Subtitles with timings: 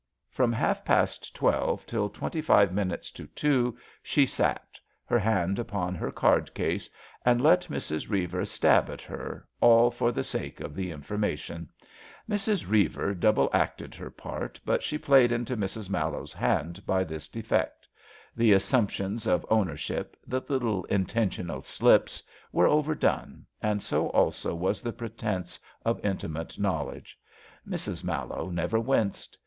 [0.31, 5.93] From half past twelve till twenty five minutes to two she sat, her hand upon
[5.93, 6.89] her card case,
[7.23, 8.09] and let Mrs.
[8.09, 11.69] Beiver stab at her, all for the sake of the information.
[12.27, 12.65] Mrs.
[12.65, 15.87] Eeiver double acted her part, but she played into Mrs.
[15.87, 17.87] Mallowe *s hand by this defect.
[18.35, 24.81] The assumptions of owner ship, the little intentional slips, were overdone, and so also was
[24.81, 27.19] the pretence of intimate knowl edge.
[27.69, 28.03] Mrs.
[28.03, 29.37] Mallowe never winced.